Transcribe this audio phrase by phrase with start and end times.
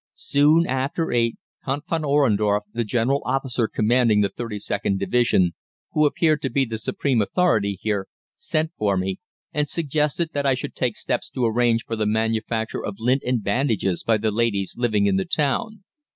[0.15, 5.53] "Soon after eight, Count von Ohrendorff, the general officer commanding the 32nd Division,
[5.91, 9.19] who appeared to be the supreme authority here, sent for me,
[9.53, 13.43] and suggested that I should take steps to arrange for the manufacture of lint and
[13.43, 15.83] bandages by the ladies living in the town.